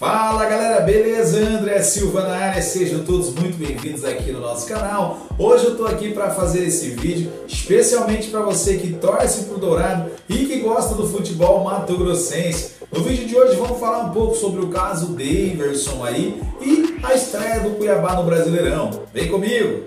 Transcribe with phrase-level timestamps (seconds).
[0.00, 1.38] Fala galera, beleza?
[1.40, 5.26] André Silva na área, sejam todos muito bem-vindos aqui no nosso canal.
[5.38, 10.10] Hoje eu tô aqui para fazer esse vídeo especialmente para você que torce pro Dourado
[10.26, 12.76] e que gosta do futebol mato-grossense.
[12.90, 17.14] No vídeo de hoje vamos falar um pouco sobre o caso Daverson aí e a
[17.14, 19.02] estreia do Cuiabá no Brasileirão.
[19.12, 19.82] Vem comigo!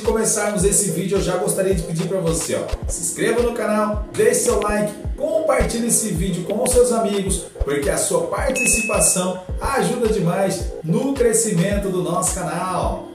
[0.00, 4.06] Começarmos esse vídeo, eu já gostaria de pedir para você, ó, se inscreva no canal,
[4.12, 10.08] deixe seu like, compartilhe esse vídeo com os seus amigos, porque a sua participação ajuda
[10.08, 13.08] demais no crescimento do nosso canal.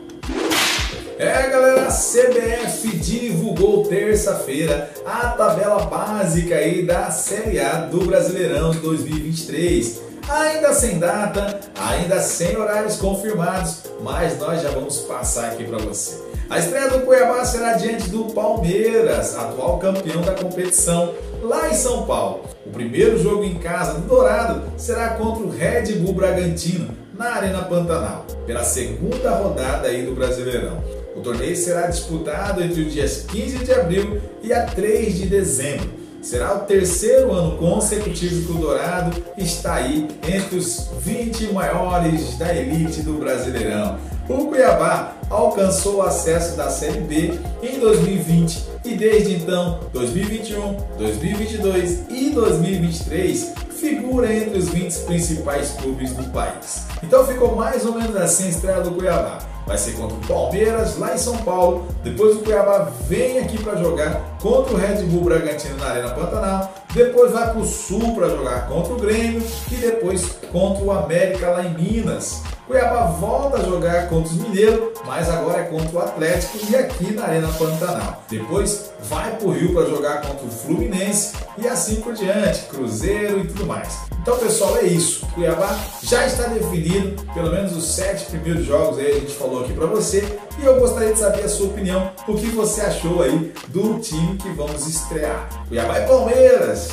[1.18, 8.72] É galera, a CBF divulgou terça-feira a tabela básica aí da Série A do Brasileirão
[8.72, 15.78] 2023 ainda sem data, ainda sem horários confirmados, mas nós já vamos passar aqui para
[15.78, 16.24] você.
[16.50, 22.06] A estreia do Cuiabá será diante do Palmeiras, atual campeão da competição, lá em São
[22.06, 22.44] Paulo.
[22.66, 27.64] O primeiro jogo em casa do Dourado será contra o Red Bull Bragantino, na Arena
[27.64, 30.84] Pantanal, pela segunda rodada aí do Brasileirão.
[31.16, 36.05] O torneio será disputado entre os dias 15 de abril e a 3 de dezembro.
[36.26, 42.52] Será o terceiro ano consecutivo que o Dourado está aí entre os 20 maiores da
[42.52, 44.00] elite do Brasileirão.
[44.28, 52.06] O Cuiabá alcançou o acesso da Série B em 2020 e desde então, 2021, 2022
[52.10, 56.88] e 2023 figura entre os 20 principais clubes do país.
[57.04, 59.55] Então ficou mais ou menos assim a estreia do Cuiabá.
[59.66, 61.88] Vai ser contra o Palmeiras lá em São Paulo.
[62.04, 66.85] Depois o Cuiabá vem aqui para jogar contra o Red Bull Bragantino na Arena Pantanal.
[66.96, 71.50] Depois vai para o Sul para jogar contra o Grêmio e depois contra o América
[71.50, 72.42] lá em Minas.
[72.66, 77.14] Cuiabá volta a jogar contra os Mineiros, mas agora é contra o Atlético e aqui
[77.14, 78.24] na Arena Pantanal.
[78.30, 83.42] Depois vai para o Rio para jogar contra o Fluminense e assim por diante, Cruzeiro
[83.42, 84.00] e tudo mais.
[84.20, 85.24] Então, pessoal, é isso.
[85.36, 89.74] Cuiabá já está definido, pelo menos os sete primeiros jogos aí a gente falou aqui
[89.74, 90.24] para você.
[90.60, 94.38] E eu gostaria de saber a sua opinião, o que você achou aí do time
[94.38, 95.48] que vamos estrear.
[95.68, 96.85] Cuiabá e Palmeiras,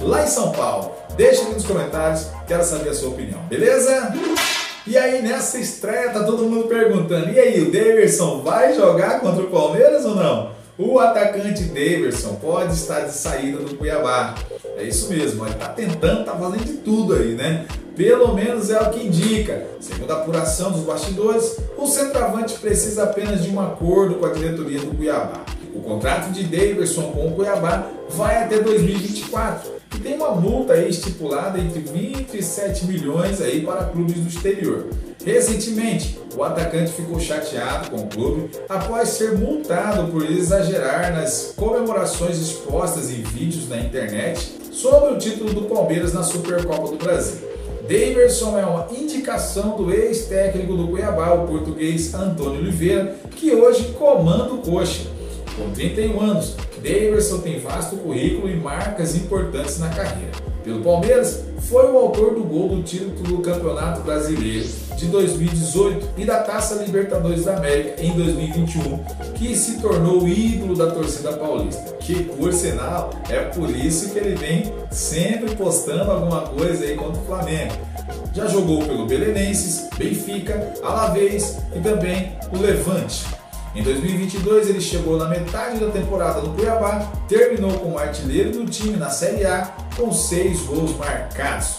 [0.00, 0.92] lá em São Paulo.
[1.16, 4.14] Deixa aqui nos comentários, quero saber a sua opinião, beleza?
[4.86, 9.42] E aí nessa estreia tá todo mundo perguntando: e aí, o Daverson vai jogar contra
[9.42, 10.52] o Palmeiras ou não?
[10.78, 14.36] O atacante Daverson pode estar de saída do Cuiabá.
[14.76, 17.66] É isso mesmo, ele está tentando, está fazendo de tudo aí, né?
[17.96, 19.66] Pelo menos é o que indica.
[19.80, 24.78] Segundo a apuração dos bastidores, o centroavante precisa apenas de um acordo com a diretoria
[24.78, 25.44] do Cuiabá.
[25.78, 31.56] O contrato de Daverson com o Cuiabá vai até 2024 e tem uma multa estipulada
[31.60, 34.88] entre 27 milhões aí para clubes do exterior.
[35.24, 42.38] Recentemente, o atacante ficou chateado com o clube após ser multado por exagerar nas comemorações
[42.38, 47.46] expostas em vídeos na internet sobre o título do Palmeiras na Supercopa do Brasil.
[47.82, 54.52] Daverson é uma indicação do ex-técnico do Cuiabá, o português Antônio Oliveira, que hoje comanda
[54.52, 55.17] o Coxa.
[55.58, 60.30] Com 31 anos, Daverson tem vasto currículo e marcas importantes na carreira.
[60.62, 66.24] Pelo Palmeiras, foi o autor do gol do título do Campeonato Brasileiro de 2018 e
[66.24, 68.98] da Taça Libertadores da América em 2021,
[69.34, 71.94] que se tornou ídolo da torcida paulista.
[72.00, 77.20] Que, por sinal, é por isso que ele vem sempre postando alguma coisa aí contra
[77.20, 77.74] o Flamengo.
[78.32, 83.37] Já jogou pelo Belenenses, Benfica, Alavés e também o Levante.
[83.74, 88.96] Em 2022 ele chegou na metade da temporada no Cuiabá, terminou como artilheiro do time
[88.96, 91.78] na Série A com seis gols marcados.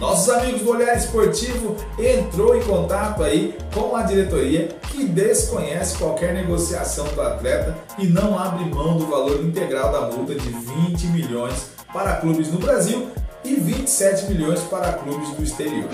[0.00, 6.34] Nossos amigos do Olhar Esportivo entrou em contato aí com a diretoria que desconhece qualquer
[6.34, 11.70] negociação do atleta e não abre mão do valor integral da multa de 20 milhões
[11.92, 13.12] para clubes no Brasil
[13.44, 15.88] e 27 milhões para clubes do exterior.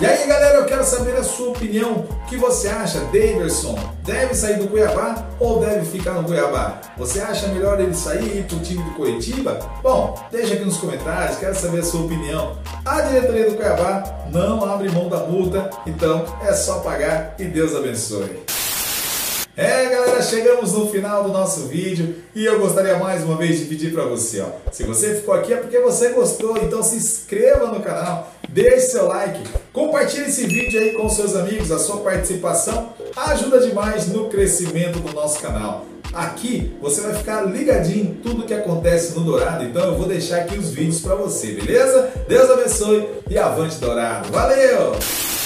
[0.00, 2.06] E aí, galera, eu quero saber a sua opinião.
[2.10, 3.00] O que você acha?
[3.12, 6.80] Daverson deve sair do Cuiabá ou deve ficar no Cuiabá?
[6.96, 9.58] Você acha melhor ele sair e ir para o time do Curitiba?
[9.82, 12.56] Bom, deixa aqui nos comentários, quero saber a sua opinião.
[12.84, 17.74] A diretoria do Cuiabá não abre mão da multa, então é só pagar e Deus
[17.74, 18.40] abençoe.
[19.56, 23.64] É, galera, chegamos no final do nosso vídeo e eu gostaria mais uma vez de
[23.64, 27.66] pedir para você, ó, se você ficou aqui é porque você gostou, então se inscreva
[27.66, 29.42] no canal, deixe seu like,
[29.72, 35.12] compartilhe esse vídeo aí com seus amigos, a sua participação ajuda demais no crescimento do
[35.12, 35.84] nosso canal.
[36.12, 40.38] Aqui você vai ficar ligadinho em tudo que acontece no Dourado, então eu vou deixar
[40.38, 42.10] aqui os vídeos para você, beleza?
[42.28, 44.30] Deus abençoe e avante Dourado.
[44.30, 45.39] Valeu!